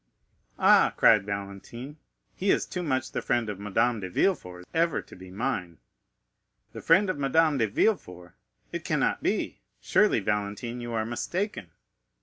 "Ah," 0.57 0.91
cried 0.97 1.27
Valentine, 1.27 1.97
"he 2.33 2.49
is 2.49 2.65
too 2.65 2.81
much 2.81 3.11
the 3.11 3.21
friend 3.21 3.49
of 3.51 3.59
Madame 3.59 3.99
de 3.99 4.09
Villefort 4.09 4.65
ever 4.73 4.99
to 4.99 5.15
be 5.15 5.29
mine." 5.29 5.77
"The 6.73 6.81
friend 6.81 7.07
of 7.07 7.19
Madame 7.19 7.59
de 7.59 7.67
Villefort! 7.67 8.33
It 8.71 8.83
cannot 8.83 9.21
be; 9.21 9.61
surely, 9.79 10.19
Valentine, 10.19 10.81
you 10.81 10.91
are 10.93 11.05
mistaken?" 11.05 11.69